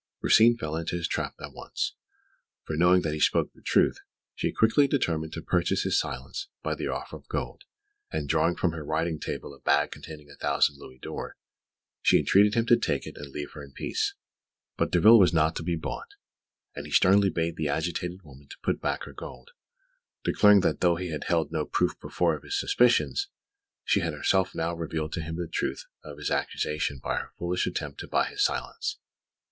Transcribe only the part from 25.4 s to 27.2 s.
truth of his accusation by